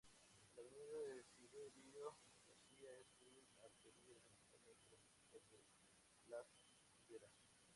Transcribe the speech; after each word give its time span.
La 0.55 0.63
avenida 0.63 1.13
Desiderio 1.13 2.17
García 2.47 2.89
es 2.99 3.15
una 3.21 3.45
arteria 3.63 4.17
de 4.19 4.35
conexión 4.49 4.65
dentro 4.65 4.97
del 4.97 5.21
sector 5.29 5.63
Las 6.27 6.47
Higueras. 7.05 7.29